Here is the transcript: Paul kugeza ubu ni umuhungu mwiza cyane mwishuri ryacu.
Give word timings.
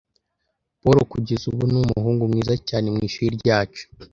Paul 0.81 0.97
kugeza 1.11 1.43
ubu 1.51 1.63
ni 1.71 1.77
umuhungu 1.81 2.21
mwiza 2.31 2.53
cyane 2.69 2.87
mwishuri 2.93 3.33
ryacu. 3.41 3.83